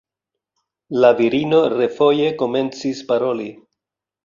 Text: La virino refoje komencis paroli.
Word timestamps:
La 1.03 1.11
virino 1.19 1.59
refoje 1.75 2.33
komencis 2.41 3.05
paroli. 3.13 3.49